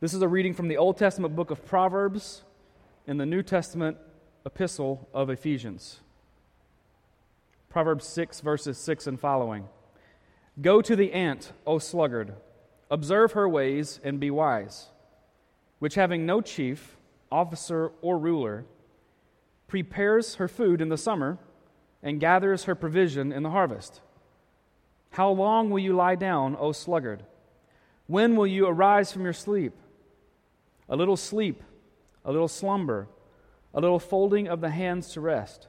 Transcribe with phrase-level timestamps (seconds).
[0.00, 2.44] This is a reading from the Old Testament book of Proverbs
[3.08, 3.96] and the New Testament
[4.46, 5.98] epistle of Ephesians.
[7.68, 9.66] Proverbs 6, verses 6 and following.
[10.60, 12.34] Go to the ant, O sluggard,
[12.88, 14.86] observe her ways and be wise,
[15.80, 16.96] which having no chief,
[17.32, 18.66] officer, or ruler,
[19.66, 21.38] prepares her food in the summer
[22.04, 24.00] and gathers her provision in the harvest.
[25.10, 27.24] How long will you lie down, O sluggard?
[28.06, 29.74] When will you arise from your sleep?
[30.88, 31.62] A little sleep,
[32.24, 33.08] a little slumber,
[33.74, 35.68] a little folding of the hands to rest.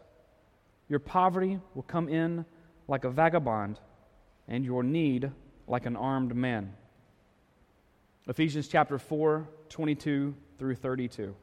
[0.88, 2.46] Your poverty will come in
[2.88, 3.80] like a vagabond,
[4.48, 5.32] and your need
[5.68, 6.74] like an armed man.
[8.28, 11.36] Ephesians chapter 4, 22 through 32.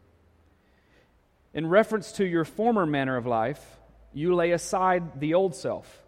[1.55, 3.79] In reference to your former manner of life,
[4.13, 6.03] you lay aside the old self,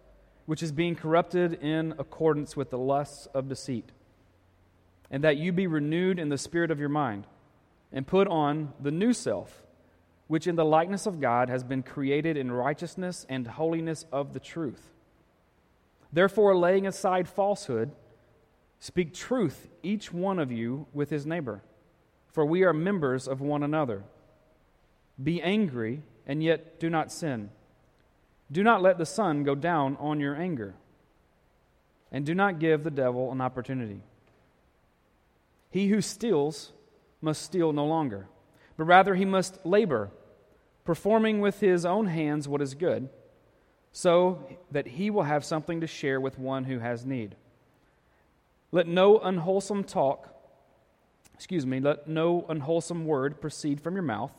[0.45, 3.91] which is being corrupted in accordance with the lusts of deceit,
[5.09, 7.25] and that you be renewed in the spirit of your mind,
[7.91, 9.63] and put on the new self,
[10.27, 14.39] which in the likeness of God has been created in righteousness and holiness of the
[14.39, 14.91] truth.
[16.11, 17.91] Therefore, laying aside falsehood,
[18.79, 21.61] speak truth, each one of you, with his neighbor,
[22.31, 24.03] for we are members of one another.
[25.21, 27.49] Be angry, and yet do not sin.
[28.51, 30.75] Do not let the sun go down on your anger,
[32.11, 34.01] and do not give the devil an opportunity.
[35.69, 36.71] He who steals
[37.21, 38.27] must steal no longer,
[38.77, 40.09] but rather he must labor,
[40.85, 43.09] performing with his own hands what is good,
[43.91, 47.35] so that he will have something to share with one who has need.
[48.71, 50.33] Let no unwholesome talk,
[51.33, 54.31] excuse me, let no unwholesome word proceed from your mouth,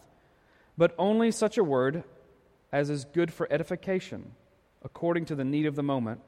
[0.78, 2.04] but only such a word
[2.72, 4.32] as is good for edification,
[4.84, 6.20] according to the need of the moment,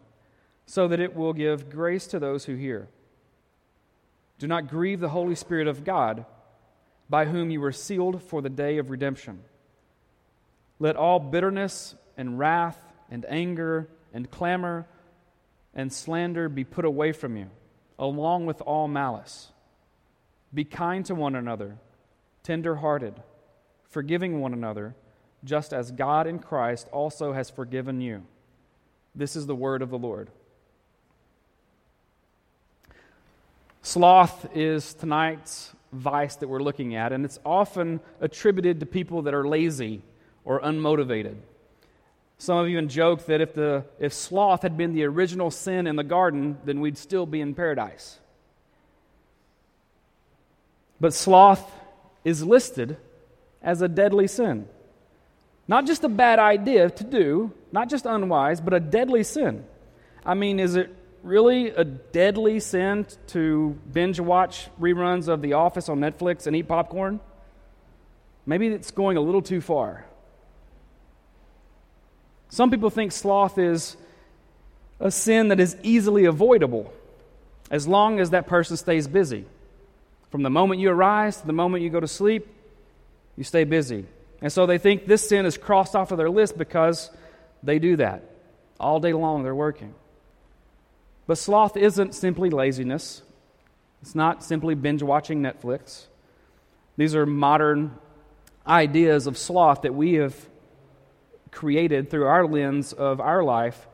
[0.66, 2.88] so that it will give grace to those who hear.
[4.38, 6.24] Do not grieve the Holy Spirit of God,
[7.08, 9.40] by whom you were sealed for the day of redemption.
[10.78, 12.78] Let all bitterness and wrath
[13.10, 14.86] and anger and clamor
[15.74, 17.50] and slander be put away from you,
[17.98, 19.52] along with all malice.
[20.52, 21.78] Be kind to one another,
[22.42, 23.14] tender hearted,
[23.88, 24.94] forgiving one another
[25.44, 28.22] just as God in Christ also has forgiven you.
[29.14, 30.30] This is the word of the Lord.
[33.82, 39.34] Sloth is tonight's vice that we're looking at, and it's often attributed to people that
[39.34, 40.02] are lazy
[40.44, 41.36] or unmotivated.
[42.38, 45.96] Some have even joked that if, the, if sloth had been the original sin in
[45.96, 48.18] the garden, then we'd still be in paradise.
[51.00, 51.70] But sloth
[52.24, 52.96] is listed
[53.62, 54.68] as a deadly sin.
[55.68, 59.64] Not just a bad idea to do, not just unwise, but a deadly sin.
[60.24, 65.88] I mean, is it really a deadly sin to binge watch reruns of The Office
[65.88, 67.20] on Netflix and eat popcorn?
[68.44, 70.04] Maybe it's going a little too far.
[72.48, 73.96] Some people think sloth is
[75.00, 76.92] a sin that is easily avoidable
[77.70, 79.46] as long as that person stays busy.
[80.30, 82.46] From the moment you arise to the moment you go to sleep,
[83.36, 84.06] you stay busy.
[84.42, 87.10] And so they think this sin is crossed off of their list because
[87.62, 88.22] they do that.
[88.78, 89.94] All day long they're working.
[91.26, 93.22] But sloth isn't simply laziness,
[94.00, 96.06] it's not simply binge watching Netflix.
[96.96, 97.96] These are modern
[98.66, 100.34] ideas of sloth that we have
[101.50, 103.86] created through our lens of our life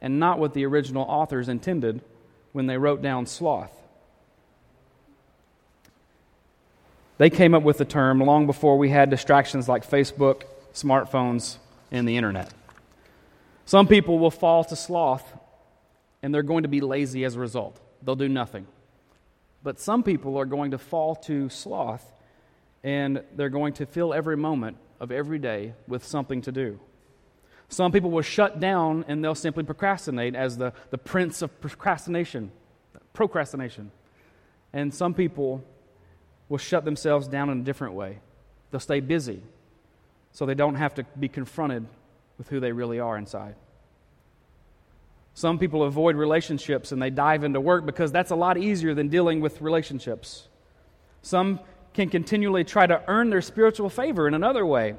[0.00, 2.02] and not what the original authors intended
[2.52, 3.72] when they wrote down sloth.
[7.16, 10.42] They came up with the term long before we had distractions like Facebook,
[10.74, 11.56] smartphones,
[11.90, 12.52] and the internet.
[13.66, 15.24] Some people will fall to sloth
[16.24, 17.78] and they're going to be lazy as a result.
[18.02, 18.66] They'll do nothing.
[19.62, 22.02] But some people are going to fall to sloth
[22.82, 26.80] and they're going to fill every moment of every day with something to do.
[27.68, 32.52] Some people will shut down and they'll simply procrastinate as the, the prince of procrastination.
[33.12, 33.90] Procrastination.
[34.72, 35.62] And some people
[36.48, 38.20] will shut themselves down in a different way.
[38.70, 39.42] They'll stay busy
[40.32, 41.86] so they don't have to be confronted
[42.38, 43.56] with who they really are inside.
[45.34, 49.08] Some people avoid relationships and they dive into work because that's a lot easier than
[49.08, 50.48] dealing with relationships.
[51.22, 51.58] Some
[51.92, 54.94] can continually try to earn their spiritual favor in another way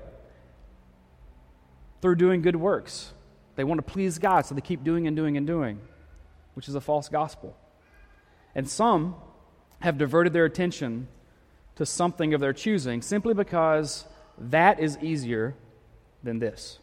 [2.02, 3.14] through doing good works.
[3.56, 5.80] They want to please God, so they keep doing and doing and doing,
[6.54, 7.56] which is a false gospel.
[8.54, 9.16] And some
[9.80, 11.08] have diverted their attention
[11.76, 14.06] to something of their choosing simply because
[14.38, 15.56] that is easier
[16.24, 16.80] than this.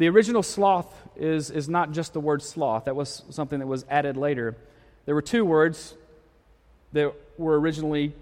[0.00, 3.84] The original sloth is, is not just the word sloth, that was something that was
[3.90, 4.56] added later.
[5.04, 5.94] There were two words
[6.94, 8.14] that were originally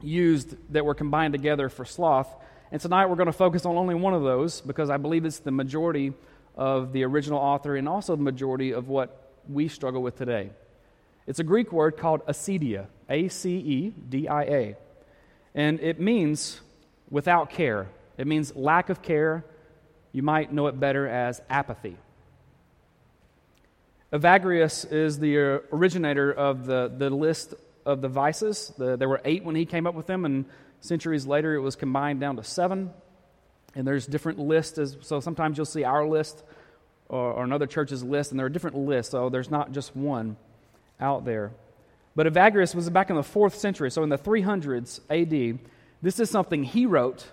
[0.00, 2.34] used that were combined together for sloth.
[2.72, 5.40] And tonight we're going to focus on only one of those because I believe it's
[5.40, 6.14] the majority
[6.56, 10.48] of the original author and also the majority of what we struggle with today.
[11.26, 14.76] It's a Greek word called acedia, A C E D I A.
[15.54, 16.62] And it means
[17.10, 19.44] without care, it means lack of care.
[20.16, 21.98] You might know it better as apathy.
[24.10, 25.36] Evagrius is the
[25.70, 27.52] originator of the, the list
[27.84, 28.72] of the vices.
[28.78, 30.46] The, there were eight when he came up with them, and
[30.80, 32.92] centuries later it was combined down to seven.
[33.74, 34.78] And there's different lists.
[34.78, 36.42] As, so sometimes you'll see our list
[37.10, 39.12] or, or another church's list, and there are different lists.
[39.12, 40.38] So there's not just one
[40.98, 41.52] out there.
[42.14, 45.58] But Evagrius was back in the fourth century, so in the 300s AD.
[46.00, 47.26] This is something he wrote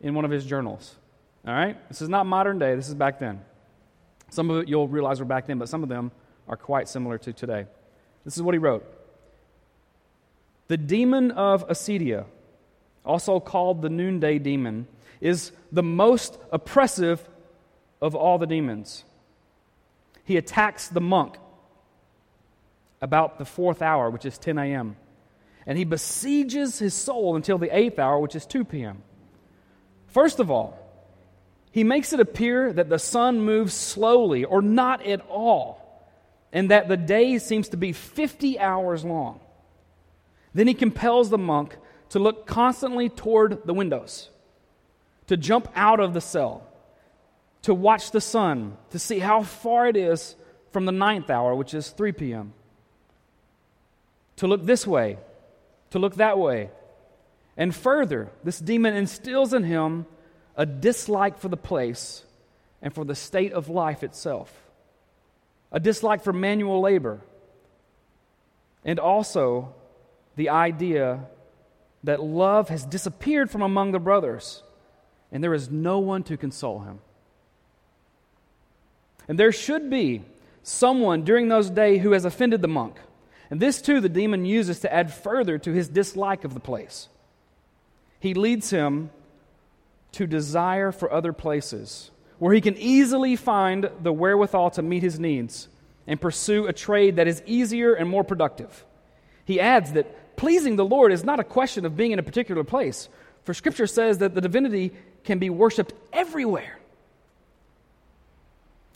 [0.00, 0.96] in one of his journals.
[1.46, 1.76] All right?
[1.88, 3.40] This is not modern day, this is back then.
[4.30, 6.10] Some of it you'll realize were back then, but some of them
[6.48, 7.66] are quite similar to today.
[8.24, 8.84] This is what he wrote
[10.68, 12.24] The demon of acedia,
[13.04, 14.86] also called the noonday demon,
[15.20, 17.26] is the most oppressive
[18.00, 19.04] of all the demons.
[20.24, 21.36] He attacks the monk
[23.00, 24.96] about the fourth hour, which is 10 a.m.,
[25.66, 29.02] and he besieges his soul until the eighth hour, which is 2 p.m.
[30.06, 30.78] First of all,
[31.70, 35.84] he makes it appear that the sun moves slowly or not at all,
[36.52, 39.40] and that the day seems to be 50 hours long.
[40.54, 41.76] Then he compels the monk
[42.10, 44.30] to look constantly toward the windows,
[45.26, 46.66] to jump out of the cell,
[47.62, 50.36] to watch the sun, to see how far it is
[50.72, 52.54] from the ninth hour, which is 3 p.m.,
[54.36, 55.18] to look this way,
[55.90, 56.70] to look that way.
[57.56, 60.06] And further, this demon instills in him
[60.58, 62.22] a dislike for the place
[62.82, 64.52] and for the state of life itself,
[65.72, 67.20] a dislike for manual labor,
[68.84, 69.74] and also
[70.36, 71.20] the idea
[72.04, 74.62] that love has disappeared from among the brothers
[75.30, 77.00] and there is no one to console him.
[79.26, 80.24] And there should be
[80.62, 82.96] someone during those days who has offended the monk.
[83.50, 87.08] And this, too, the demon uses to add further to his dislike of the place.
[88.20, 89.10] He leads him
[90.12, 95.18] to desire for other places where he can easily find the wherewithal to meet his
[95.18, 95.68] needs
[96.06, 98.84] and pursue a trade that is easier and more productive.
[99.44, 102.64] He adds that pleasing the Lord is not a question of being in a particular
[102.64, 103.08] place,
[103.44, 104.92] for Scripture says that the divinity
[105.24, 106.78] can be worshiped everywhere.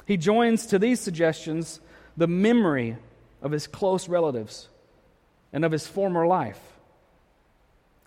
[0.07, 1.81] He joins to these suggestions
[2.17, 2.97] the memory
[3.41, 4.69] of his close relatives
[5.53, 6.61] and of his former life.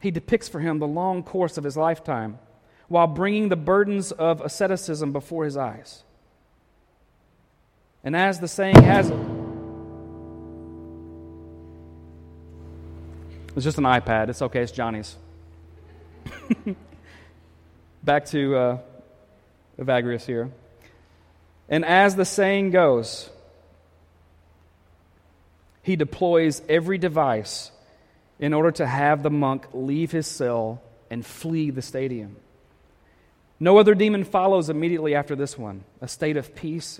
[0.01, 2.39] He depicts for him the long course of his lifetime
[2.87, 6.03] while bringing the burdens of asceticism before his eyes.
[8.03, 9.19] And as the saying has it,
[13.55, 14.29] it's just an iPad.
[14.29, 15.15] It's okay, it's Johnny's.
[18.03, 18.77] Back to uh,
[19.79, 20.51] Evagrius here.
[21.67, 23.29] And as the saying goes,
[25.81, 27.71] he deploys every device
[28.39, 32.35] in order to have the monk leave his cell and flee the stadium.
[33.59, 35.83] No other demon follows immediately after this one.
[36.01, 36.99] A state of peace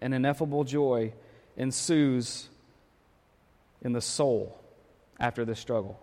[0.00, 1.12] and ineffable joy
[1.56, 2.48] ensues
[3.82, 4.58] in the soul
[5.18, 5.98] after this struggle.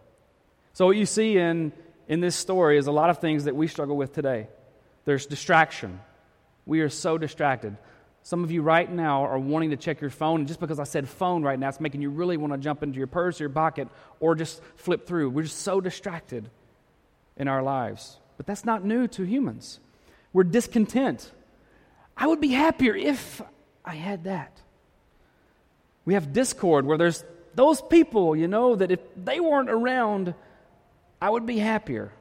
[0.74, 1.72] So, what you see in,
[2.08, 4.48] in this story is a lot of things that we struggle with today.
[5.06, 6.00] There's distraction.
[6.66, 7.78] We are so distracted.
[8.24, 10.84] Some of you right now are wanting to check your phone, and just because I
[10.84, 13.46] said phone right now, it's making you really want to jump into your purse or
[13.46, 13.88] your pocket
[14.20, 15.32] or just flip through.
[15.32, 16.50] We're just so distracted
[17.36, 18.18] in our lives.
[18.38, 19.80] But that's not new to humans.
[20.34, 21.32] We're discontent.
[22.16, 23.42] I would be happier if
[23.84, 24.60] I had that.
[26.06, 27.24] We have discord where there's
[27.54, 30.34] those people, you know, that if they weren't around,
[31.22, 32.12] I would be happier.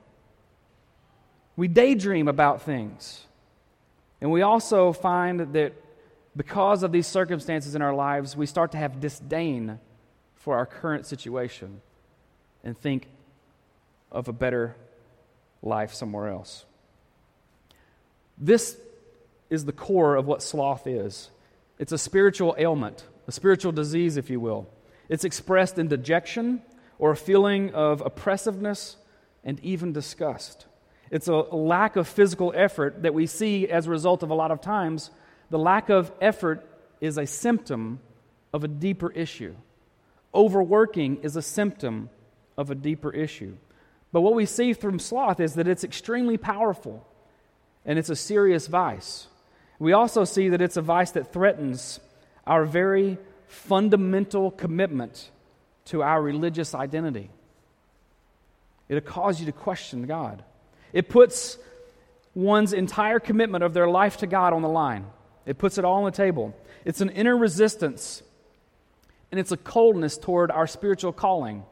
[1.57, 3.25] We daydream about things.
[4.21, 5.73] And we also find that
[6.37, 9.79] because of these circumstances in our lives, we start to have disdain
[10.37, 11.81] for our current situation
[12.65, 13.09] and think
[14.13, 14.77] of a better
[15.63, 16.65] life somewhere else.
[18.41, 18.79] This
[19.51, 21.31] is the core of what sloth is
[21.79, 24.69] it's a spiritual ailment, a spiritual disease, if you will.
[25.09, 26.63] It's expressed in dejection
[26.99, 28.97] or a feeling of oppressiveness
[29.45, 30.67] and even disgust.
[31.11, 34.51] It's a lack of physical effort that we see as a result of a lot
[34.51, 35.11] of times.
[35.49, 36.67] The lack of effort
[37.01, 38.01] is a symptom
[38.53, 39.55] of a deeper issue.
[40.35, 42.11] Overworking is a symptom
[42.57, 43.57] of a deeper issue.
[44.13, 47.07] But what we see from sloth is that it's extremely powerful
[47.85, 49.27] and it's a serious vice.
[49.79, 52.01] We also see that it's a vice that threatens
[52.47, 55.31] our very fundamental commitment
[55.87, 57.31] to our religious identity.
[58.89, 60.45] It'll cause you to question God.
[60.93, 61.59] It puts
[62.35, 65.07] one's entire commitment of their life to God on the line.
[65.47, 66.55] It puts it all on the table.
[66.85, 68.23] It's an inner resistance,
[69.31, 71.65] and it's a coldness toward our spiritual calling.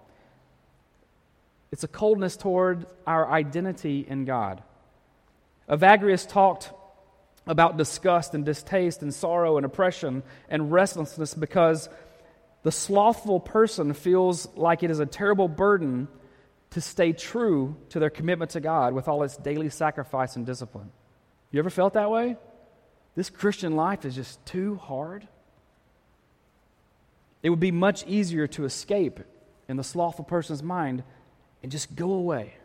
[1.70, 4.62] It's a coldness toward our identity in God.
[5.68, 6.70] Evagrius talked
[7.46, 11.88] about disgust and distaste and sorrow and oppression and restlessness because
[12.62, 16.08] the slothful person feels like it is a terrible burden
[16.70, 20.90] to stay true to their commitment to God with all its daily sacrifice and discipline.
[21.50, 22.36] You ever felt that way?
[23.14, 25.26] This Christian life is just too hard.
[27.42, 29.20] It would be much easier to escape
[29.68, 31.02] in the slothful person's mind
[31.62, 32.57] and just go away.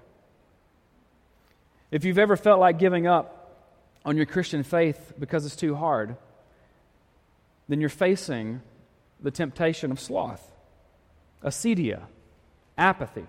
[1.94, 3.56] If you've ever felt like giving up
[4.04, 6.18] on your Christian faith because it's too hard,
[7.70, 8.64] then you're facing
[9.22, 10.44] the temptation of sloth,
[11.44, 12.02] acedia,
[12.80, 13.28] apathy.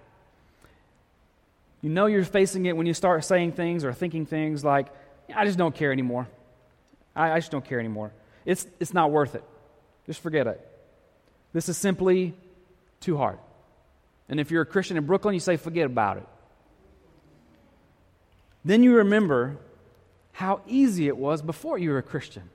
[1.83, 4.87] You know you're facing it when you start saying things or thinking things like,
[5.37, 6.27] I just don't care anymore.
[7.15, 8.13] I, I just don't care anymore.
[8.47, 9.45] It's, it's not worth it.
[10.07, 10.67] Just forget it.
[11.53, 12.33] This is simply
[13.01, 13.39] too hard.
[14.27, 16.27] And if you're a Christian in Brooklyn, you say, forget about it.
[18.65, 19.59] Then you remember
[20.33, 22.49] how easy it was before you were a Christian.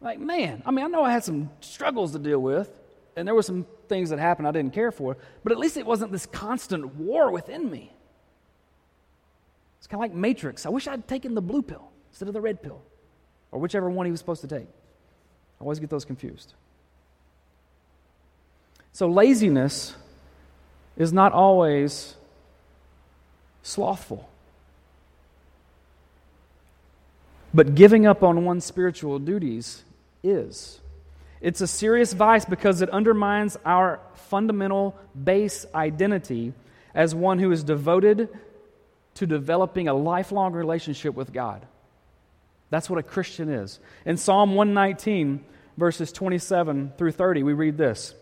[0.00, 2.70] Like, man, I mean, I know I had some struggles to deal with,
[3.16, 5.84] and there were some things that happened I didn't care for, but at least it
[5.84, 7.92] wasn't this constant war within me.
[9.78, 10.64] It's kind of like Matrix.
[10.64, 12.82] I wish I'd taken the blue pill instead of the red pill,
[13.52, 14.66] or whichever one he was supposed to take.
[14.66, 16.54] I always get those confused.
[18.92, 19.94] So, laziness
[20.96, 22.16] is not always
[23.62, 24.28] slothful.
[27.52, 29.82] But giving up on one's spiritual duties
[30.22, 30.80] is.
[31.40, 36.52] It's a serious vice because it undermines our fundamental base identity
[36.94, 38.28] as one who is devoted
[39.14, 41.66] to developing a lifelong relationship with God.
[42.68, 43.80] That's what a Christian is.
[44.04, 45.44] In Psalm 119,
[45.76, 48.14] verses 27 through 30, we read this.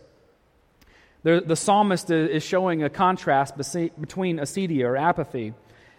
[1.21, 5.53] The, the psalmist is showing a contrast between acedia or apathy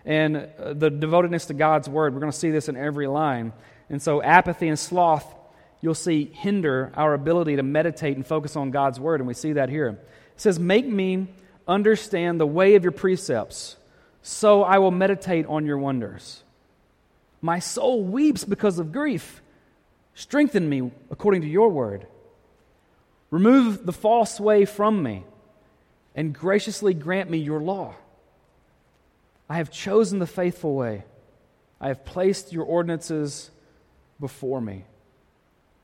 [0.04, 2.14] and uh, the devotedness to God's word.
[2.14, 3.52] We're going to see this in every line.
[3.88, 5.26] And so, apathy and sloth,
[5.80, 9.21] you'll see, hinder our ability to meditate and focus on God's word.
[9.21, 9.88] And we see that here.
[9.88, 9.99] It
[10.40, 11.28] says, Make me
[11.66, 13.76] understand the way of your precepts,
[14.23, 16.42] so I will meditate on your wonders.
[17.40, 19.42] My soul weeps because of grief.
[20.14, 22.07] Strengthen me according to your word.
[23.30, 25.25] Remove the false way from me
[26.14, 27.95] and graciously grant me your law.
[29.50, 31.04] I have chosen the faithful way.
[31.78, 33.50] I have placed your ordinances
[34.19, 34.85] before me.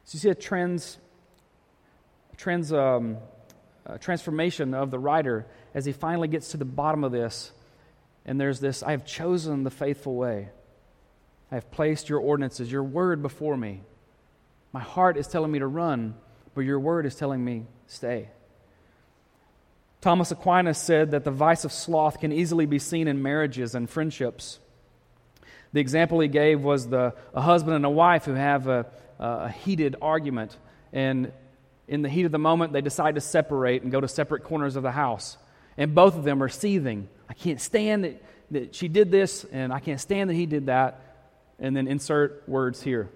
[0.05, 0.97] So you see a trans,
[2.39, 3.19] trans um,
[4.01, 7.53] transformation of the writer as he finally gets to the bottom of this.
[8.25, 10.49] And there's this I have chosen the faithful way.
[11.53, 13.83] I have placed your ordinances, your word before me.
[14.73, 16.15] My heart is telling me to run
[16.57, 18.31] but your word is telling me, stay.
[20.01, 23.89] Thomas Aquinas said that the vice of sloth can easily be seen in marriages and
[23.89, 24.61] friendships.
[25.73, 28.87] The example he gave was the, a husband and a wife who have a,
[29.19, 30.57] a heated argument,
[30.93, 31.33] and
[31.89, 34.77] in the heat of the moment, they decide to separate and go to separate corners
[34.77, 35.37] of the house.
[35.77, 37.09] And both of them are seething.
[37.29, 40.67] I can't stand that, that she did this, and I can't stand that he did
[40.67, 41.03] that.
[41.59, 43.09] And then insert words here.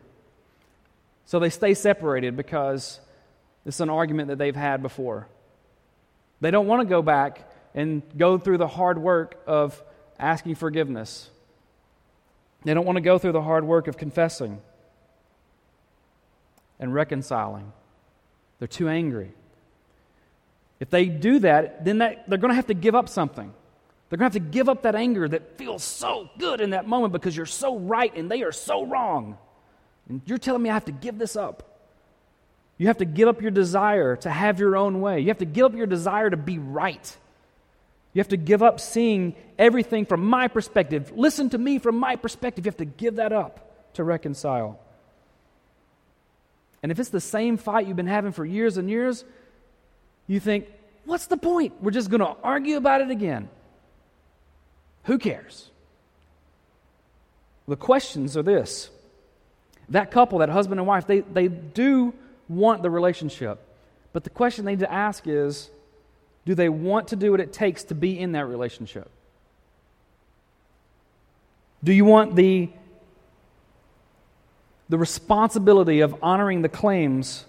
[1.26, 3.00] So they stay separated because
[3.66, 5.28] is an argument that they've had before.
[6.40, 9.82] They don't want to go back and go through the hard work of
[10.18, 11.28] asking forgiveness.
[12.64, 14.60] They don't want to go through the hard work of confessing
[16.78, 17.72] and reconciling.
[18.58, 19.32] They're too angry.
[20.78, 23.52] If they do that, then that, they're going to have to give up something.
[24.08, 26.86] They're going to have to give up that anger that feels so good in that
[26.88, 29.38] moment because you're so right and they are so wrong.
[30.08, 31.79] And you're telling me I have to give this up.
[32.80, 35.20] You have to give up your desire to have your own way.
[35.20, 37.14] You have to give up your desire to be right.
[38.14, 41.12] You have to give up seeing everything from my perspective.
[41.14, 42.64] Listen to me from my perspective.
[42.64, 44.80] You have to give that up to reconcile.
[46.82, 49.26] And if it's the same fight you've been having for years and years,
[50.26, 50.66] you think,
[51.04, 51.74] what's the point?
[51.82, 53.50] We're just going to argue about it again.
[55.04, 55.68] Who cares?
[57.68, 58.88] The questions are this
[59.90, 62.14] that couple, that husband and wife, they, they do
[62.50, 63.58] want the relationship.
[64.12, 65.70] But the question they need to ask is
[66.44, 69.08] do they want to do what it takes to be in that relationship?
[71.82, 72.68] Do you want the,
[74.88, 77.46] the responsibility of honoring the claims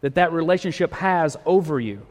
[0.00, 2.06] that that relationship has over you?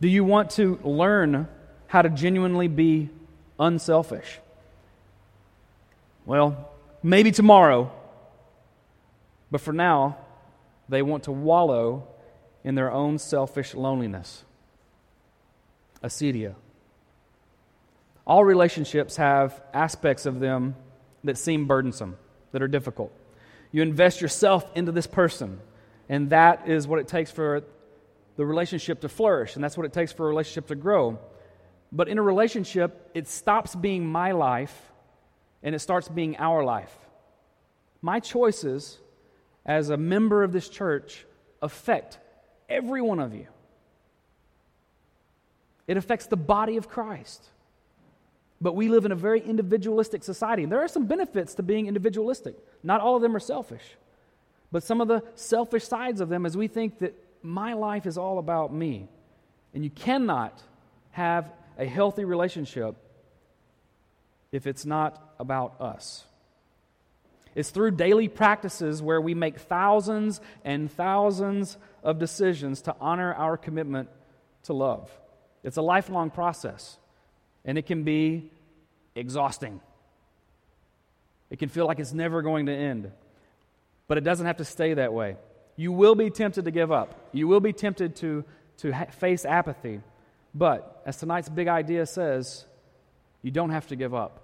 [0.00, 1.48] Do you want to learn
[1.92, 3.10] how to genuinely be
[3.58, 4.38] unselfish.
[6.24, 6.70] Well,
[7.02, 7.92] maybe tomorrow,
[9.50, 10.16] but for now,
[10.92, 12.06] they want to wallow
[12.64, 14.44] in their own selfish loneliness.
[16.04, 16.54] Acedia.
[18.26, 20.76] All relationships have aspects of them
[21.24, 22.16] that seem burdensome,
[22.52, 23.12] that are difficult.
[23.72, 25.60] You invest yourself into this person,
[26.08, 27.64] and that is what it takes for
[28.36, 31.18] the relationship to flourish, and that's what it takes for a relationship to grow.
[31.90, 34.92] But in a relationship, it stops being my life
[35.62, 36.94] and it starts being our life.
[38.00, 38.98] My choices
[39.64, 41.24] as a member of this church
[41.60, 42.18] affect
[42.68, 43.46] every one of you.
[45.86, 47.44] It affects the body of Christ.
[48.60, 50.62] But we live in a very individualistic society.
[50.62, 52.56] And there are some benefits to being individualistic.
[52.82, 53.82] Not all of them are selfish.
[54.70, 58.16] But some of the selfish sides of them is we think that my life is
[58.16, 59.08] all about me.
[59.74, 60.62] And you cannot
[61.10, 62.96] have a healthy relationship
[64.52, 66.24] if it's not about us.
[67.54, 73.56] It's through daily practices where we make thousands and thousands of decisions to honor our
[73.56, 74.08] commitment
[74.64, 75.10] to love.
[75.62, 76.96] It's a lifelong process,
[77.64, 78.50] and it can be
[79.14, 79.80] exhausting.
[81.50, 83.12] It can feel like it's never going to end,
[84.08, 85.36] but it doesn't have to stay that way.
[85.76, 88.44] You will be tempted to give up, you will be tempted to,
[88.78, 90.00] to ha- face apathy,
[90.54, 92.64] but as tonight's big idea says,
[93.42, 94.40] you don't have to give up.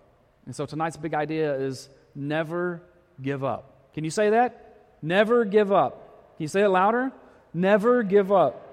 [0.47, 2.83] And so tonight's big idea is never
[3.21, 3.93] give up.
[3.95, 4.77] Can you say that?
[5.03, 6.37] Never give up.
[6.37, 7.13] Can you say it louder?
[7.53, 8.65] Never give up.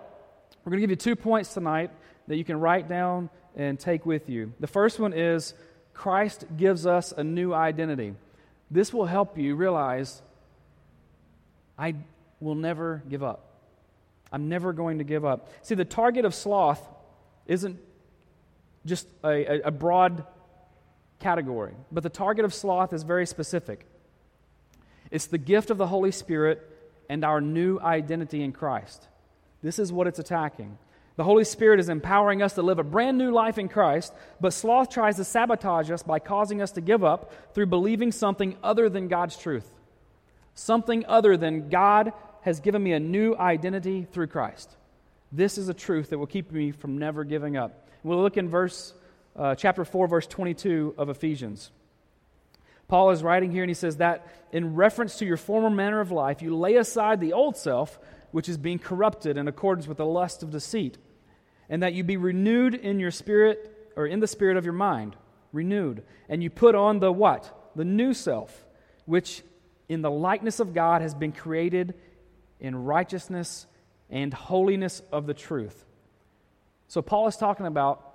[0.63, 1.91] We're going to give you two points tonight
[2.27, 4.53] that you can write down and take with you.
[4.59, 5.53] The first one is
[5.93, 8.15] Christ gives us a new identity.
[8.69, 10.21] This will help you realize
[11.77, 11.95] I
[12.39, 13.45] will never give up.
[14.31, 15.49] I'm never going to give up.
[15.61, 16.85] See, the target of sloth
[17.45, 17.79] isn't
[18.85, 20.25] just a, a, broad
[21.19, 23.85] category, but the target of sloth is very specific.
[25.11, 26.67] It's the gift of the Holy Spirit
[27.09, 29.07] and our new identity in Christ.
[29.61, 30.77] This is what it's attacking.
[31.15, 34.53] The Holy Spirit is empowering us to live a brand new life in Christ, but
[34.53, 38.89] sloth tries to sabotage us by causing us to give up through believing something other
[38.89, 39.69] than God's truth.
[40.55, 44.75] Something other than God has given me a new identity through Christ.
[45.31, 47.89] This is a truth that will keep me from never giving up.
[48.03, 48.93] We'll look in verse
[49.35, 51.71] uh, chapter 4 verse 22 of Ephesians.
[52.87, 56.11] Paul is writing here and he says that in reference to your former manner of
[56.11, 57.99] life, you lay aside the old self,
[58.31, 60.97] which is being corrupted in accordance with the lust of deceit,
[61.69, 65.15] and that you be renewed in your spirit, or in the spirit of your mind,
[65.51, 66.03] renewed.
[66.29, 67.71] And you put on the what?
[67.75, 68.65] The new self,
[69.05, 69.41] which
[69.89, 71.95] in the likeness of God has been created
[72.59, 73.65] in righteousness
[74.09, 75.85] and holiness of the truth.
[76.87, 78.14] So Paul is talking about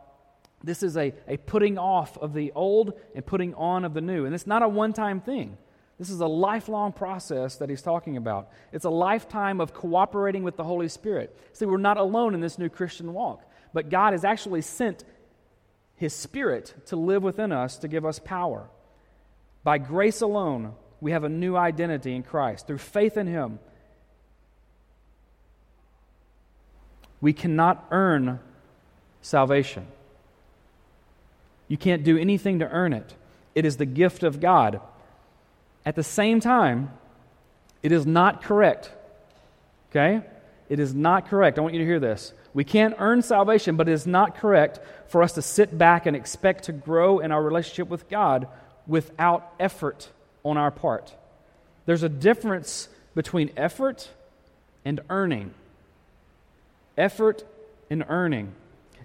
[0.63, 4.27] this is a, a putting off of the old and putting on of the new.
[4.27, 5.57] And it's not a one time thing.
[5.99, 8.51] This is a lifelong process that he's talking about.
[8.73, 11.37] It's a lifetime of cooperating with the Holy Spirit.
[11.53, 13.45] See, we're not alone in this new Christian walk,
[13.75, 15.05] but God has actually sent
[15.97, 18.69] his Spirit to live within us to give us power.
[19.63, 22.67] By grace alone, we have a new identity in Christ.
[22.67, 23.59] Through faith in him,
[27.21, 28.41] we cannot earn
[29.21, 29.87] salvation.
[31.71, 33.15] You can't do anything to earn it.
[33.55, 34.81] It is the gift of God.
[35.87, 36.91] At the same time,
[37.81, 38.91] it is not correct.
[39.91, 40.21] Okay?
[40.69, 41.59] It is not correct.
[41.59, 42.33] I want you to hear this.
[42.55, 46.17] We can't earn salvation, but it is not correct for us to sit back and
[46.17, 48.49] expect to grow in our relationship with God
[48.89, 50.09] without effort
[50.43, 51.15] on our part.
[51.87, 54.11] There's a difference between effort
[54.85, 55.55] and earning.
[56.99, 57.45] Effort
[57.89, 58.55] and earning.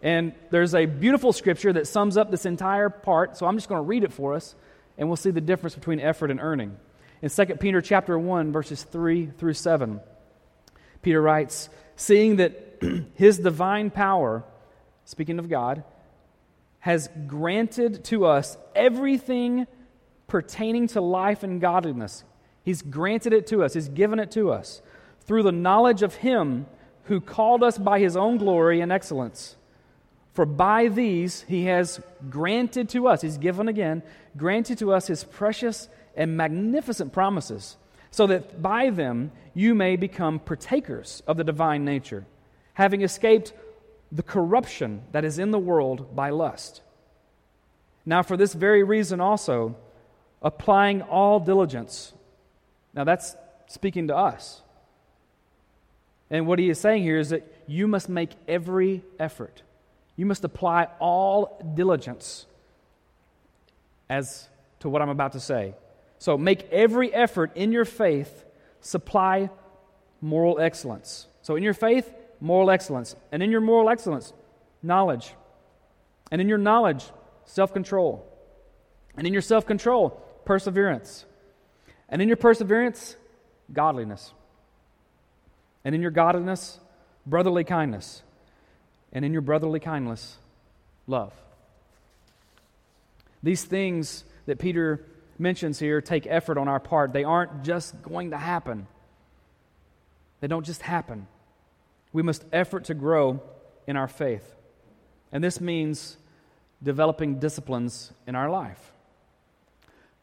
[0.06, 3.80] And there's a beautiful scripture that sums up this entire part, so I'm just going
[3.80, 4.54] to read it for us,
[5.00, 6.78] and we'll see the difference between effort and earning.
[7.24, 10.00] In 2 Peter chapter 1, verses 3 through 7,
[11.02, 12.78] Peter writes, Seeing that
[13.16, 14.44] his divine power,
[15.06, 15.84] speaking of God,
[16.78, 19.66] has granted to us everything
[20.28, 22.24] pertaining to life and godliness.
[22.62, 24.84] He's granted it to us, He's given it to us
[25.22, 26.68] through the knowledge of Him
[27.06, 29.56] who called us by His own glory and excellence.
[30.36, 34.04] For by these he has granted to us, he's given again,
[34.36, 37.78] granted to us his precious and magnificent promises,
[38.12, 42.26] so that by them you may become partakers of the divine nature,
[42.74, 43.54] having escaped
[44.12, 46.82] the corruption that is in the world by lust.
[48.06, 49.78] Now, for this very reason also,
[50.42, 52.12] applying all diligence.
[52.94, 54.62] Now, that's speaking to us.
[56.30, 59.62] And what he is saying here is that you must make every effort
[60.16, 62.46] you must apply all diligence.
[64.10, 64.48] as
[64.80, 65.74] to what I'm about to say.
[66.20, 68.46] So make every effort in your faith
[68.82, 69.50] supply
[70.22, 71.28] moral excellence.
[71.42, 73.16] So in your faith, moral excellence.
[73.32, 74.32] And in your moral excellence,
[74.84, 75.34] knowledge.
[76.32, 77.04] And in your knowledge,
[77.46, 78.32] self control.
[79.18, 81.26] And in your self control, perseverance.
[82.10, 83.16] And in your perseverance,
[83.72, 84.34] godliness.
[85.84, 86.80] And in your godliness,
[87.26, 88.22] brotherly kindness.
[89.16, 90.38] And in your brotherly kindness,
[91.08, 91.34] love.
[93.42, 95.06] These things that Peter
[95.40, 97.14] mentions here take effort on our part.
[97.14, 98.88] They aren't just going to happen,
[100.42, 101.28] they don't just happen.
[102.12, 103.42] We must effort to grow
[103.88, 104.56] in our faith.
[105.32, 106.16] And this means
[106.82, 108.94] developing disciplines in our life.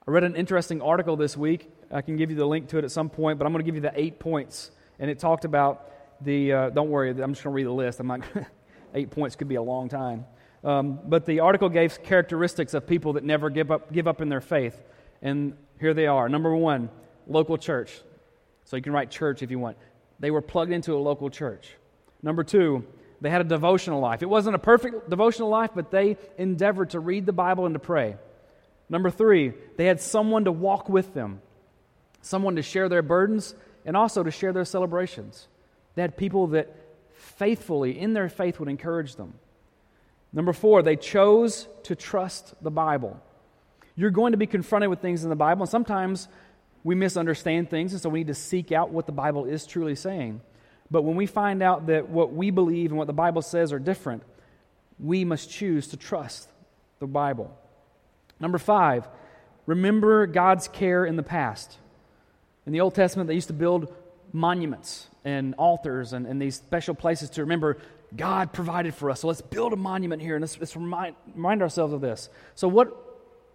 [0.07, 1.71] I read an interesting article this week.
[1.91, 3.67] I can give you the link to it at some point, but I'm going to
[3.67, 4.71] give you the eight points.
[4.99, 5.91] And it talked about
[6.25, 8.01] the, uh, don't worry, I'm just going to read the list.
[8.01, 8.23] I'm not,
[8.95, 10.25] eight points could be a long time.
[10.65, 14.29] Um, but the article gave characteristics of people that never give up, give up in
[14.29, 14.81] their faith.
[15.21, 16.29] And here they are.
[16.29, 16.91] Number one,
[17.27, 18.01] local church.
[18.65, 19.77] So you can write church if you want.
[20.21, 21.77] They were plugged into a local church.
[22.23, 22.85] Number two,
[23.21, 24.23] they had a devotional life.
[24.23, 27.79] It wasn't a perfect devotional life, but they endeavored to read the Bible and to
[27.81, 28.17] pray.
[28.89, 31.41] Number three, they had someone to walk with them,
[32.21, 35.49] someone to share their burdens and also to share their celebrations.
[35.95, 36.82] They had people that
[37.37, 39.35] faithfully, in their faith, would encourage them.
[40.33, 43.21] Number four, they chose to trust the Bible.
[43.97, 46.29] You're going to be confronted with things in the Bible, and sometimes
[46.85, 49.95] we misunderstand things, and so we need to seek out what the Bible is truly
[49.95, 50.41] saying.
[50.91, 53.79] But when we find out that what we believe and what the Bible says are
[53.79, 54.23] different,
[54.99, 56.49] we must choose to trust
[56.99, 57.57] the Bible.
[58.41, 59.07] Number five,
[59.67, 61.77] remember God's care in the past.
[62.67, 63.93] In the Old Testament, they used to build
[64.33, 67.79] monuments and altars and, and these special places to remember
[68.15, 69.21] God provided for us.
[69.21, 72.29] So let's build a monument here and let's, let's remind, remind ourselves of this.
[72.55, 72.95] So, what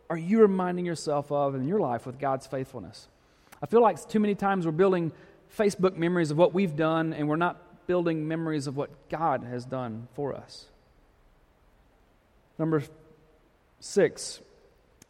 [0.09, 3.07] are you reminding yourself of in your life with God's faithfulness?
[3.61, 5.11] I feel like too many times we're building
[5.57, 9.65] Facebook memories of what we've done and we're not building memories of what God has
[9.65, 10.65] done for us.
[12.59, 12.83] Number
[13.79, 14.39] six,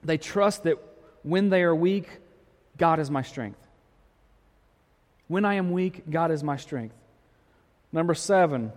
[0.03, 0.77] they trust that
[1.23, 2.07] when they are weak,
[2.77, 3.59] God is my strength.
[5.27, 6.95] When I am weak, God is my strength.
[7.91, 8.71] Number seven,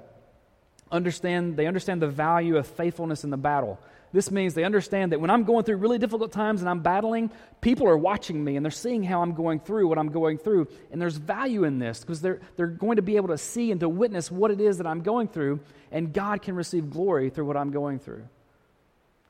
[0.90, 3.78] understand they understand the value of faithfulness in the battle.
[4.12, 7.30] This means they understand that when I'm going through really difficult times and I'm battling,
[7.60, 10.66] people are watching me and they're seeing how I'm going through what I'm going through.
[10.90, 13.78] And there's value in this because they're, they're going to be able to see and
[13.80, 15.60] to witness what it is that I'm going through,
[15.92, 18.24] and God can receive glory through what I'm going through.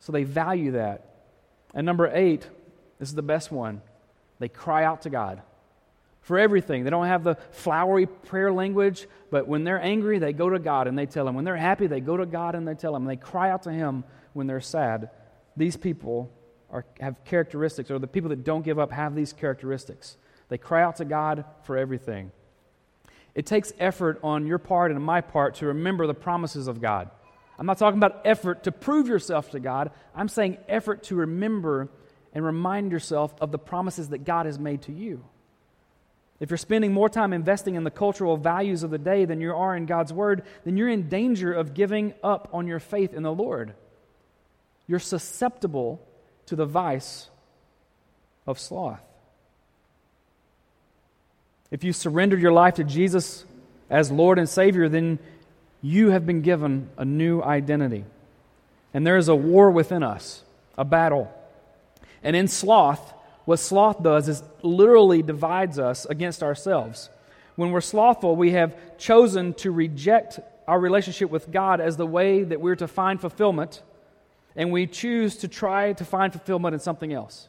[0.00, 1.04] So they value that.
[1.74, 2.48] And number eight,
[2.98, 3.82] this is the best one
[4.38, 5.42] they cry out to God
[6.30, 6.84] for everything.
[6.84, 10.86] They don't have the flowery prayer language, but when they're angry, they go to God
[10.86, 11.34] and they tell Him.
[11.34, 13.02] When they're happy, they go to God and they tell Him.
[13.02, 15.10] And they cry out to Him when they're sad.
[15.56, 16.32] These people
[16.70, 20.18] are, have characteristics, or the people that don't give up have these characteristics.
[20.50, 22.30] They cry out to God for everything.
[23.34, 27.10] It takes effort on your part and my part to remember the promises of God.
[27.58, 29.90] I'm not talking about effort to prove yourself to God.
[30.14, 31.88] I'm saying effort to remember
[32.32, 35.24] and remind yourself of the promises that God has made to you.
[36.40, 39.54] If you're spending more time investing in the cultural values of the day than you
[39.54, 43.22] are in God's Word, then you're in danger of giving up on your faith in
[43.22, 43.74] the Lord.
[44.86, 46.00] You're susceptible
[46.46, 47.28] to the vice
[48.46, 49.02] of sloth.
[51.70, 53.44] If you surrendered your life to Jesus
[53.90, 55.18] as Lord and Savior, then
[55.82, 58.04] you have been given a new identity.
[58.92, 60.42] And there is a war within us,
[60.76, 61.32] a battle.
[62.22, 63.14] And in sloth,
[63.50, 67.10] what sloth does is literally divides us against ourselves.
[67.56, 72.44] When we're slothful, we have chosen to reject our relationship with God as the way
[72.44, 73.82] that we're to find fulfillment,
[74.54, 77.48] and we choose to try to find fulfillment in something else.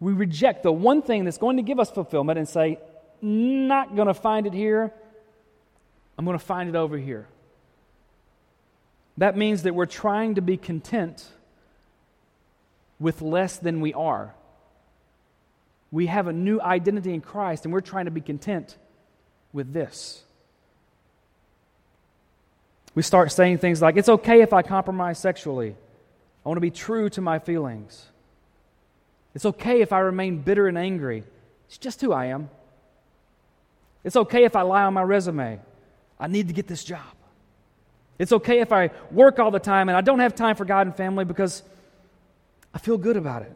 [0.00, 2.78] We reject the one thing that's going to give us fulfillment and say,
[3.20, 4.94] not going to find it here,
[6.16, 7.28] I'm going to find it over here.
[9.18, 11.28] That means that we're trying to be content
[12.98, 14.34] with less than we are.
[15.90, 18.76] We have a new identity in Christ, and we're trying to be content
[19.52, 20.22] with this.
[22.94, 25.76] We start saying things like, It's okay if I compromise sexually.
[26.44, 28.06] I want to be true to my feelings.
[29.34, 31.24] It's okay if I remain bitter and angry.
[31.66, 32.50] It's just who I am.
[34.02, 35.60] It's okay if I lie on my resume.
[36.18, 37.02] I need to get this job.
[38.18, 40.86] It's okay if I work all the time and I don't have time for God
[40.86, 41.62] and family because
[42.74, 43.52] I feel good about it.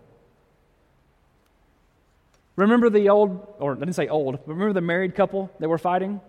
[2.57, 6.21] Remember the old, or I didn't say old, remember the married couple that were fighting?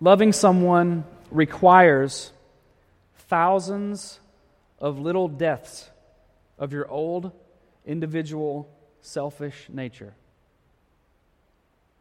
[0.00, 2.32] Loving someone requires
[3.28, 4.20] thousands
[4.78, 5.90] of little deaths
[6.58, 7.32] of your old,
[7.86, 8.68] individual,
[9.00, 10.14] selfish nature.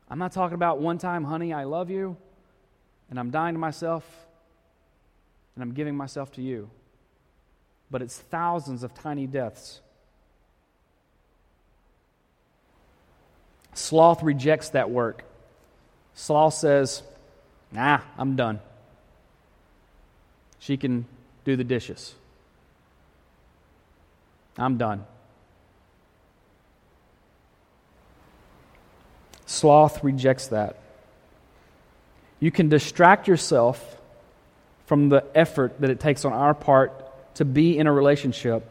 [0.09, 2.17] I'm not talking about one time, honey, I love you,
[3.09, 4.05] and I'm dying to myself,
[5.55, 6.69] and I'm giving myself to you.
[7.91, 9.81] But it's thousands of tiny deaths.
[13.77, 15.23] Sloth rejects that work.
[16.15, 17.03] Sloth says,
[17.71, 18.59] Nah, I'm done.
[20.59, 21.05] She can
[21.45, 22.15] do the dishes.
[24.57, 25.05] I'm done.
[29.45, 30.77] Sloth rejects that.
[32.39, 33.97] You can distract yourself
[34.87, 38.67] from the effort that it takes on our part to be in a relationship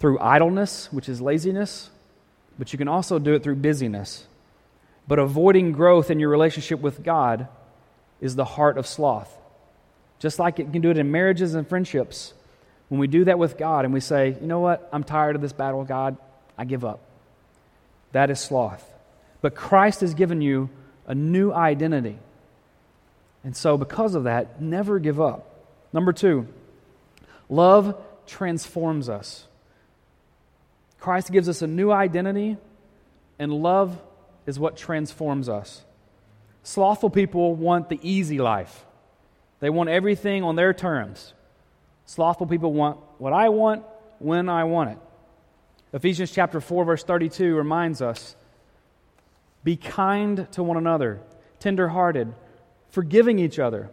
[0.00, 1.88] through idleness, which is laziness,
[2.58, 4.26] but you can also do it through busyness.
[5.08, 7.48] But avoiding growth in your relationship with God
[8.20, 9.36] is the heart of sloth.
[10.18, 12.34] Just like it can do it in marriages and friendships.
[12.88, 15.42] When we do that with God and we say, you know what, I'm tired of
[15.42, 16.16] this battle, God,
[16.56, 17.00] I give up.
[18.12, 18.84] That is sloth.
[19.40, 20.70] But Christ has given you
[21.06, 22.18] a new identity.
[23.42, 25.64] And so, because of that, never give up.
[25.92, 26.46] Number two,
[27.48, 29.46] love transforms us.
[31.02, 32.56] Christ gives us a new identity,
[33.36, 34.00] and love
[34.46, 35.84] is what transforms us.
[36.62, 38.86] Slothful people want the easy life,
[39.58, 41.34] they want everything on their terms.
[42.06, 43.84] Slothful people want what I want
[44.20, 44.98] when I want it.
[45.92, 48.36] Ephesians chapter 4 verse 32 reminds us
[49.64, 51.20] be kind to one another,
[51.58, 52.32] tenderhearted,
[52.90, 53.90] forgiving each other,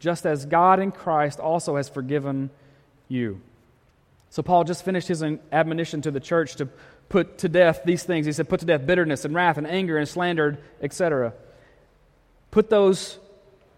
[0.00, 2.50] just as God in Christ also has forgiven
[3.06, 3.40] you.
[4.30, 6.68] So, Paul just finished his admonition to the church to
[7.08, 8.26] put to death these things.
[8.26, 11.34] He said, Put to death bitterness and wrath and anger and slander, etc.
[12.50, 13.18] Put those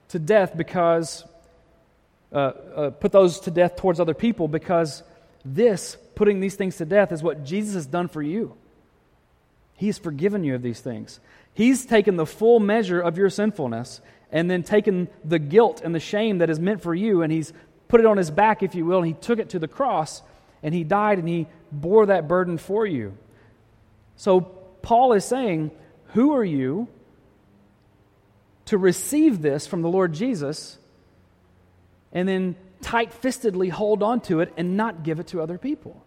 [0.08, 1.24] to death because,
[2.32, 5.02] uh, uh, put those to death towards other people because
[5.44, 8.54] this, putting these things to death, is what Jesus has done for you.
[9.74, 11.18] He's forgiven you of these things.
[11.54, 16.00] He's taken the full measure of your sinfulness and then taken the guilt and the
[16.00, 17.52] shame that is meant for you, and He's
[17.88, 20.22] put it on His back, if you will, and He took it to the cross,
[20.62, 23.16] and He died, and He bore that burden for you.
[24.16, 25.70] So, Paul is saying,
[26.08, 26.88] Who are you
[28.66, 30.78] to receive this from the Lord Jesus
[32.12, 36.04] and then tight fistedly hold on to it and not give it to other people?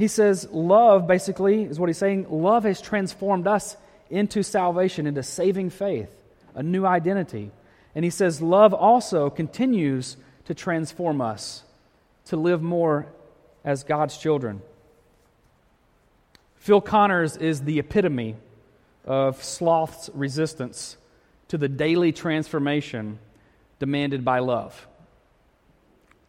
[0.00, 2.26] He says, love, basically, is what he's saying.
[2.30, 3.76] Love has transformed us
[4.08, 6.08] into salvation, into saving faith,
[6.54, 7.50] a new identity.
[7.94, 11.64] And he says, love also continues to transform us
[12.26, 13.06] to live more
[13.64, 14.62] as God's children.
[16.56, 18.36] Phil Connors is the epitome
[19.04, 20.96] of sloth's resistance
[21.48, 23.18] to the daily transformation
[23.78, 24.86] demanded by love.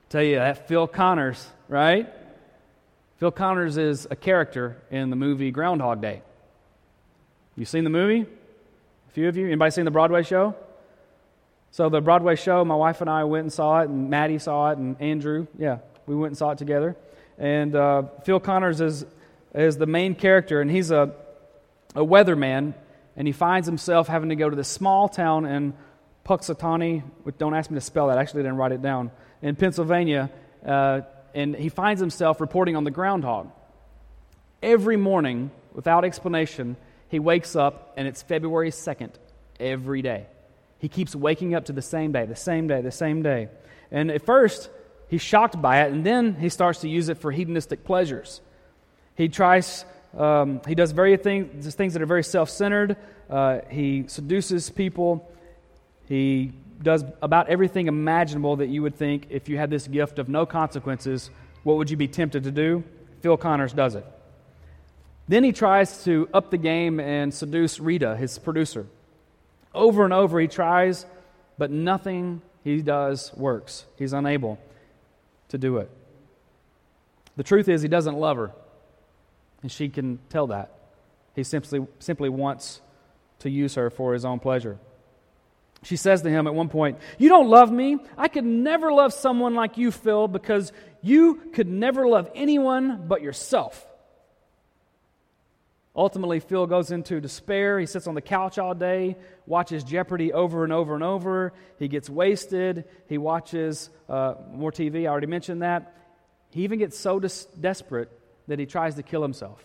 [0.09, 2.09] tell you that Phil Connors, right?
[3.17, 6.21] Phil Connors is a character in the movie Groundhog Day.
[7.55, 8.21] You seen the movie?
[8.21, 9.45] A few of you?
[9.45, 10.55] Anybody seen the Broadway show?
[11.73, 14.71] So the Broadway show, my wife and I went and saw it, and Maddie saw
[14.71, 16.97] it, and Andrew, yeah, we went and saw it together.
[17.37, 19.05] And uh, Phil Connors is
[19.55, 21.13] is the main character, and he's a
[21.95, 22.73] a weatherman,
[23.15, 25.73] and he finds himself having to go to this small town in
[26.25, 27.03] Punxsutawney.
[27.37, 28.17] Don't ask me to spell that.
[28.17, 29.11] I actually didn't write it down.
[29.41, 30.29] In Pennsylvania,
[30.65, 31.01] uh,
[31.33, 33.49] and he finds himself reporting on the groundhog.
[34.61, 36.75] Every morning, without explanation,
[37.07, 39.11] he wakes up and it's February 2nd
[39.59, 40.27] every day.
[40.81, 43.49] He keeps waking up to the same day, the same day, the same day.
[43.91, 44.71] And at first,
[45.09, 48.41] he's shocked by it, and then he starts to use it for hedonistic pleasures.
[49.13, 49.85] He tries,
[50.17, 52.97] um, he does very things, things that are very self centered.
[53.29, 55.31] Uh, he seduces people.
[56.07, 60.29] He does about everything imaginable that you would think if you had this gift of
[60.29, 61.29] no consequences,
[61.61, 62.83] what would you be tempted to do?
[63.21, 64.05] Phil Connors does it.
[65.27, 68.87] Then he tries to up the game and seduce Rita, his producer.
[69.73, 71.05] Over and over he tries,
[71.57, 73.85] but nothing he does works.
[73.97, 74.59] He's unable
[75.49, 75.89] to do it.
[77.37, 78.51] The truth is, he doesn't love her,
[79.61, 80.71] and she can tell that.
[81.35, 82.81] He simply, simply wants
[83.39, 84.77] to use her for his own pleasure.
[85.83, 87.97] She says to him at one point, You don't love me.
[88.17, 93.21] I could never love someone like you, Phil, because you could never love anyone but
[93.21, 93.87] yourself.
[95.95, 97.79] Ultimately, Phil goes into despair.
[97.79, 101.51] He sits on the couch all day, watches Jeopardy over and over and over.
[101.79, 102.85] He gets wasted.
[103.07, 105.03] He watches uh, more TV.
[105.03, 105.93] I already mentioned that.
[106.51, 108.09] He even gets so des- desperate
[108.47, 109.63] that he tries to kill himself.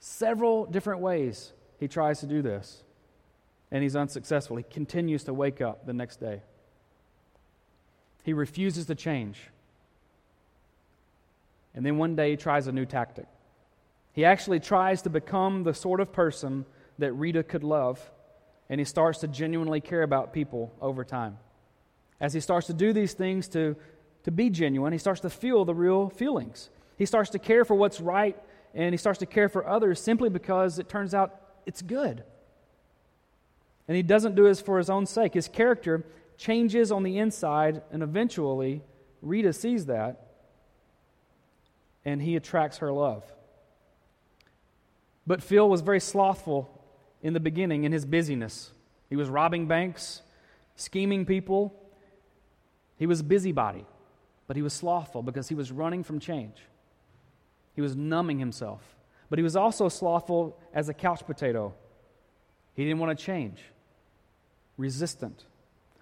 [0.00, 2.82] Several different ways he tries to do this
[3.70, 4.56] and he's unsuccessful.
[4.56, 6.42] He continues to wake up the next day.
[8.24, 9.40] He refuses to change.
[11.74, 13.26] And then one day he tries a new tactic.
[14.18, 16.66] He actually tries to become the sort of person
[16.98, 18.00] that Rita could love,
[18.68, 21.38] and he starts to genuinely care about people over time.
[22.20, 23.76] As he starts to do these things to,
[24.24, 26.68] to be genuine, he starts to feel the real feelings.
[26.96, 28.36] He starts to care for what's right,
[28.74, 32.24] and he starts to care for others simply because it turns out it's good.
[33.86, 35.34] And he doesn't do this for his own sake.
[35.34, 36.04] His character
[36.36, 38.82] changes on the inside, and eventually,
[39.22, 40.26] Rita sees that,
[42.04, 43.22] and he attracts her love.
[45.28, 46.70] But Phil was very slothful
[47.22, 48.72] in the beginning in his busyness.
[49.10, 50.22] He was robbing banks,
[50.74, 51.74] scheming people.
[52.96, 53.84] He was a busybody,
[54.46, 56.56] but he was slothful because he was running from change.
[57.76, 58.80] He was numbing himself.
[59.28, 61.74] But he was also slothful as a couch potato.
[62.72, 63.60] He didn't want to change,
[64.78, 65.44] resistant.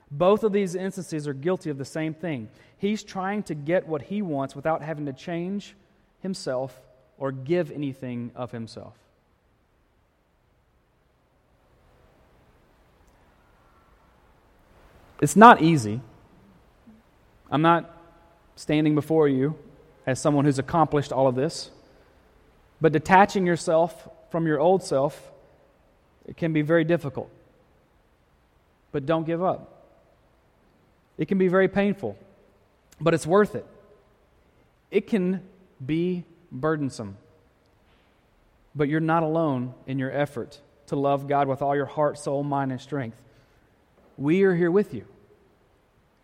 [0.08, 2.48] Both of these instances are guilty of the same thing.
[2.78, 5.74] He's trying to get what he wants without having to change
[6.20, 6.80] himself
[7.18, 8.96] or give anything of himself.
[15.20, 16.00] It's not easy.
[17.50, 17.90] I'm not
[18.56, 19.56] standing before you
[20.06, 21.70] as someone who's accomplished all of this.
[22.80, 25.32] But detaching yourself from your old self
[26.26, 27.30] it can be very difficult.
[28.92, 29.72] But don't give up.
[31.18, 32.18] It can be very painful,
[33.00, 33.64] but it's worth it.
[34.90, 35.42] It can
[35.84, 37.16] be burdensome.
[38.74, 42.42] But you're not alone in your effort to love God with all your heart, soul,
[42.42, 43.16] mind, and strength.
[44.16, 45.04] We are here with you,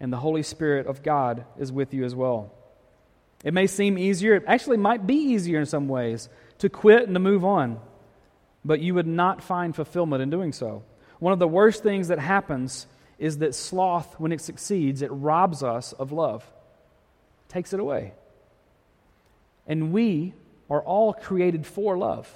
[0.00, 2.52] and the Holy Spirit of God is with you as well.
[3.44, 6.28] It may seem easier, it actually might be easier in some ways
[6.58, 7.80] to quit and to move on,
[8.64, 10.84] but you would not find fulfillment in doing so.
[11.18, 12.86] One of the worst things that happens
[13.18, 16.44] is that sloth, when it succeeds, it robs us of love,
[17.48, 18.14] takes it away.
[19.66, 20.34] And we
[20.70, 22.28] are all created for love.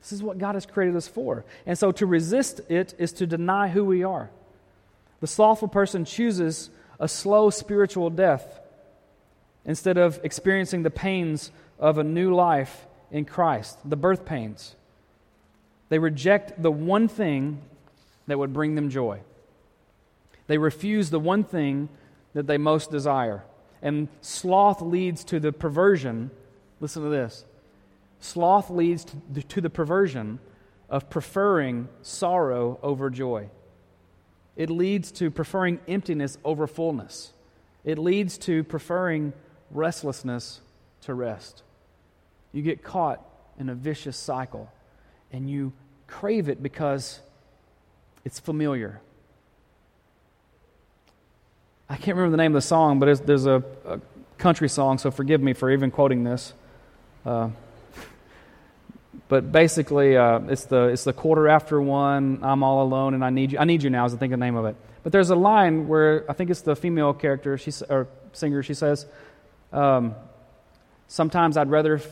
[0.00, 1.44] This is what God has created us for.
[1.64, 4.30] And so to resist it is to deny who we are.
[5.22, 8.60] The slothful person chooses a slow spiritual death
[9.64, 14.74] instead of experiencing the pains of a new life in Christ, the birth pains.
[15.90, 17.62] They reject the one thing
[18.26, 19.20] that would bring them joy.
[20.48, 21.88] They refuse the one thing
[22.34, 23.44] that they most desire.
[23.80, 26.32] And sloth leads to the perversion.
[26.80, 27.44] Listen to this
[28.18, 29.06] sloth leads
[29.48, 30.40] to, the perversion
[30.88, 33.48] of preferring sorrow over joy.
[34.56, 37.32] It leads to preferring emptiness over fullness.
[37.84, 39.32] It leads to preferring
[39.70, 40.60] restlessness
[41.02, 41.62] to rest.
[42.52, 43.24] You get caught
[43.58, 44.70] in a vicious cycle
[45.32, 45.72] and you
[46.06, 47.20] crave it because
[48.24, 49.00] it's familiar.
[51.88, 54.00] I can't remember the name of the song, but there's a, a,
[54.38, 56.52] country song, so forgive me for even quoting this.
[57.24, 57.50] Uh,
[59.32, 63.30] but basically, uh, it's, the, it's the quarter after one, I'm all alone, and I
[63.30, 63.58] need you.
[63.58, 64.76] I need you now, is I think the name of it.
[65.02, 68.74] But there's a line where I think it's the female character, she, or singer, she
[68.74, 69.06] says,
[69.72, 70.16] um,
[71.08, 72.06] Sometimes I'd rather f-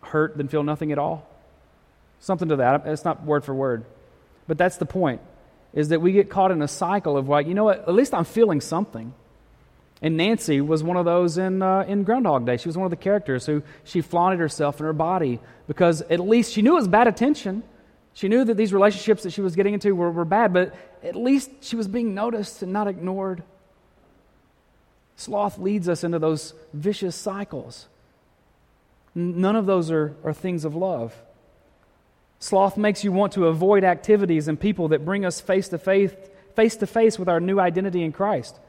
[0.00, 1.28] hurt than feel nothing at all.
[2.20, 2.86] Something to that.
[2.86, 3.84] It's not word for word.
[4.46, 5.20] But that's the point,
[5.74, 8.14] is that we get caught in a cycle of like, you know what, at least
[8.14, 9.12] I'm feeling something.
[10.00, 12.56] And Nancy was one of those in, uh, in Groundhog Day.
[12.56, 16.20] She was one of the characters who she flaunted herself and her body because at
[16.20, 17.64] least she knew it was bad attention.
[18.14, 21.16] She knew that these relationships that she was getting into were, were bad, but at
[21.16, 23.42] least she was being noticed and not ignored.
[25.16, 27.88] Sloth leads us into those vicious cycles.
[29.16, 31.14] None of those are, are things of love.
[32.38, 36.12] Sloth makes you want to avoid activities and people that bring us face to face,
[36.54, 38.60] face to face with our new identity in Christ.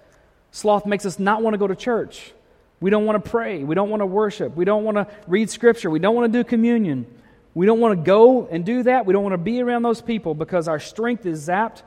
[0.51, 2.33] Sloth makes us not want to go to church.
[2.79, 3.63] We don't want to pray.
[3.63, 4.55] We don't want to worship.
[4.55, 5.89] We don't want to read scripture.
[5.89, 7.05] We don't want to do communion.
[7.53, 9.05] We don't want to go and do that.
[9.05, 11.82] We don't want to be around those people because our strength is zapped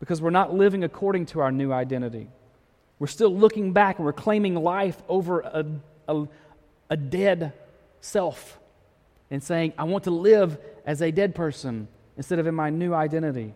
[0.00, 2.28] because we're not living according to our new identity.
[2.98, 5.66] We're still looking back and we're claiming life over a,
[6.08, 6.28] a,
[6.90, 7.52] a dead
[8.00, 8.58] self
[9.30, 12.92] and saying, I want to live as a dead person instead of in my new
[12.92, 13.54] identity.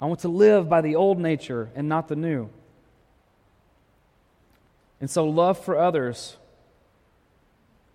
[0.00, 2.48] I want to live by the old nature and not the new.
[5.00, 6.36] And so, love for others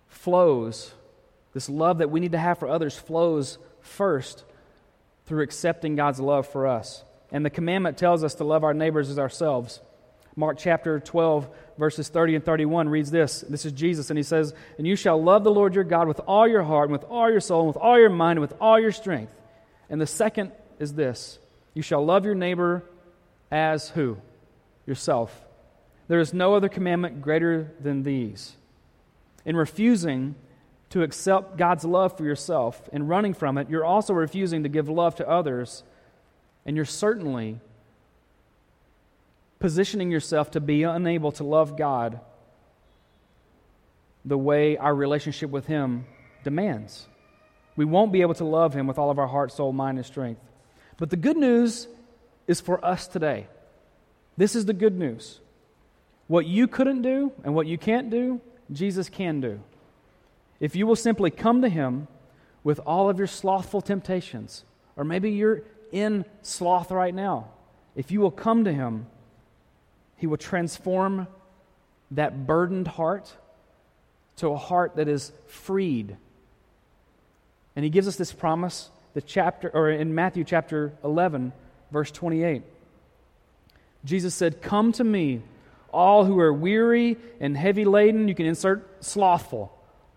[0.08, 0.92] flows.
[1.52, 4.44] This love that we need to have for others flows first
[5.26, 7.04] through accepting God's love for us.
[7.30, 9.80] And the commandment tells us to love our neighbors as ourselves.
[10.36, 11.48] Mark chapter 12,
[11.78, 13.44] verses 30 and 31 reads this.
[13.48, 16.20] This is Jesus, and he says, And you shall love the Lord your God with
[16.26, 18.54] all your heart, and with all your soul, and with all your mind, and with
[18.60, 19.32] all your strength.
[19.88, 21.38] And the second is this
[21.72, 22.82] You shall love your neighbor
[23.50, 24.18] as who?
[24.86, 25.44] yourself.
[26.08, 28.56] There is no other commandment greater than these.
[29.44, 30.34] In refusing
[30.90, 34.88] to accept God's love for yourself and running from it, you're also refusing to give
[34.88, 35.82] love to others,
[36.66, 37.60] and you're certainly
[39.58, 42.20] positioning yourself to be unable to love God
[44.24, 46.06] the way our relationship with Him
[46.44, 47.06] demands.
[47.76, 50.06] We won't be able to love Him with all of our heart, soul, mind, and
[50.06, 50.40] strength.
[50.96, 51.88] But the good news
[52.46, 53.46] is for us today.
[54.36, 55.40] This is the good news.
[56.26, 58.40] What you couldn't do and what you can't do,
[58.72, 59.60] Jesus can do.
[60.60, 62.08] If you will simply come to Him
[62.62, 64.64] with all of your slothful temptations,
[64.96, 65.62] or maybe you're
[65.92, 67.48] in sloth right now,
[67.94, 69.06] if you will come to Him,
[70.16, 71.26] He will transform
[72.12, 73.32] that burdened heart
[74.36, 76.16] to a heart that is freed.
[77.76, 81.52] And He gives us this promise the chapter or in Matthew chapter 11
[81.92, 82.62] verse 28.
[84.04, 85.42] Jesus said, "Come to me,
[85.94, 89.72] all who are weary and heavy laden." You can insert slothful.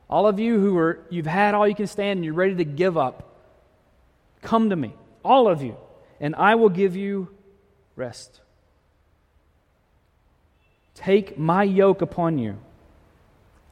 [0.09, 2.65] All of you who are you've had all you can stand and you're ready to
[2.65, 3.23] give up.
[4.41, 5.77] Come to me, all of you,
[6.19, 7.29] and I will give you
[7.95, 8.41] rest.
[10.93, 12.57] Take my yoke upon you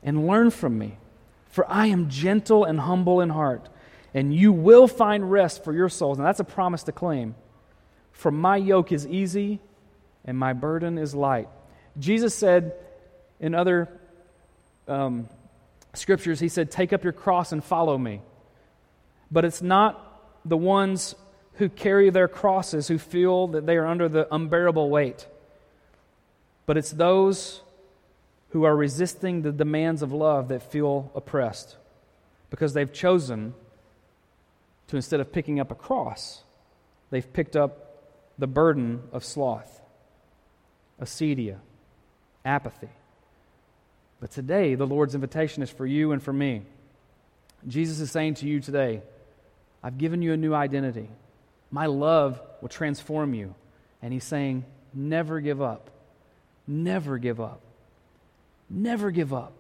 [0.04, 0.98] and learn from me,
[1.48, 3.70] for I am gentle and humble in heart
[4.16, 6.18] and you will find rest for your souls.
[6.18, 7.36] And that's a promise to claim.
[8.14, 9.60] For my yoke is easy
[10.24, 11.50] and my burden is light.
[11.98, 12.74] Jesus said
[13.40, 13.90] in other
[14.88, 15.28] um,
[15.94, 18.22] scriptures, He said, Take up your cross and follow me.
[19.32, 20.02] But it's not
[20.46, 21.16] the ones
[21.56, 25.26] who carry their crosses who feel that they are under the unbearable weight,
[26.66, 27.62] but it's those
[28.50, 31.76] who are resisting the demands of love that feel oppressed
[32.50, 33.54] because they've chosen
[34.88, 36.44] to instead of picking up a cross,
[37.10, 38.04] they've picked up
[38.38, 39.82] the burden of sloth,
[41.02, 41.58] acedia,
[42.46, 42.90] apathy.
[44.22, 46.62] But today, the Lord's invitation is for you and for me.
[47.68, 49.02] Jesus is saying to you today,
[49.84, 51.10] I've given you a new identity.
[51.72, 53.54] My love will transform you.
[54.02, 55.90] And He's saying, never give up.
[56.68, 57.62] Never give up.
[58.70, 59.54] Never give up.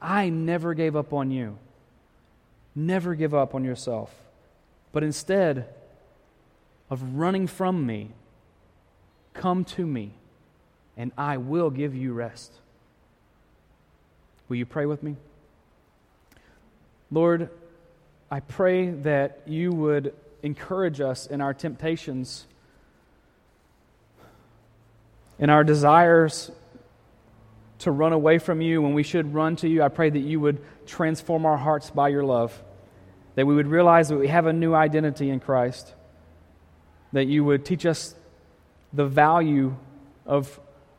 [0.00, 1.58] I never gave up on you.
[2.74, 4.14] Never give up on yourself,
[4.92, 5.68] but instead
[6.90, 8.12] of running from me,
[9.34, 10.12] come to me,
[10.98, 12.52] and I will give you rest.
[14.48, 15.16] Will you pray with me?
[17.10, 17.48] Lord,
[18.30, 22.46] I pray that you would encourage us in our temptations,
[25.38, 26.50] in our desires
[27.78, 29.82] to run away from you when we should run to you.
[29.82, 32.60] I pray that you would transform our hearts by your love
[33.38, 35.94] that we would realize that we have a new identity in Christ,
[37.12, 38.16] that you would teach us
[38.92, 39.76] the value
[40.26, 40.58] of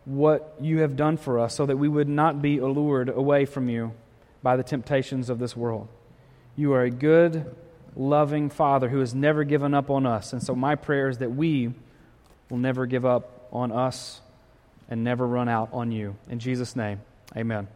[0.09, 3.69] what you have done for us so that we would not be allured away from
[3.69, 3.93] you
[4.41, 5.87] by the temptations of this world.
[6.55, 7.55] You are a good,
[7.95, 10.33] loving Father who has never given up on us.
[10.33, 11.73] And so, my prayer is that we
[12.49, 14.21] will never give up on us
[14.89, 16.15] and never run out on you.
[16.27, 17.01] In Jesus' name,
[17.37, 17.67] amen.